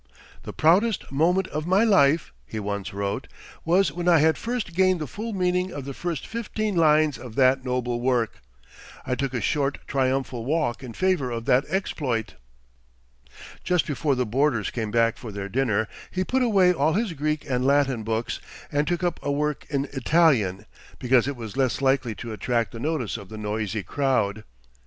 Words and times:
"The 0.41 0.51
proudest 0.51 1.11
moment 1.11 1.47
of 1.49 1.67
my 1.67 1.83
life," 1.83 2.33
he 2.47 2.59
once 2.59 2.91
wrote, 2.91 3.27
"was 3.63 3.91
when 3.91 4.07
I 4.07 4.17
had 4.17 4.35
first 4.35 4.73
gained 4.73 4.99
the 4.99 5.05
full 5.05 5.31
meaning 5.31 5.71
of 5.71 5.85
the 5.85 5.93
first 5.93 6.25
fifteen 6.25 6.75
lines 6.75 7.19
of 7.19 7.35
that 7.35 7.63
noble 7.63 8.01
work. 8.01 8.41
I 9.05 9.13
took 9.13 9.31
a 9.35 9.41
short 9.41 9.77
triumphal 9.85 10.43
walk 10.43 10.81
in 10.81 10.93
favor 10.93 11.29
of 11.29 11.45
that 11.45 11.65
exploit." 11.69 12.33
Just 13.63 13.85
before 13.85 14.15
the 14.15 14.25
boarders 14.25 14.71
came 14.71 14.89
back 14.89 15.17
for 15.17 15.31
their 15.31 15.49
dinner, 15.49 15.87
he 16.09 16.23
put 16.23 16.41
away 16.41 16.73
all 16.73 16.93
his 16.93 17.13
Greek 17.13 17.47
and 17.47 17.63
Latin 17.63 18.01
books, 18.01 18.39
and 18.71 18.87
took 18.87 19.03
up 19.03 19.19
a 19.21 19.31
work 19.31 19.67
in 19.69 19.85
Italian, 19.93 20.65
because 20.97 21.27
it 21.27 21.35
was 21.35 21.55
less 21.55 21.79
likely 21.79 22.15
to 22.15 22.33
attract 22.33 22.71
the 22.71 22.79
notice 22.79 23.17
of 23.17 23.29
the 23.29 23.37
noisy 23.37 23.83
crowd. 23.83 24.45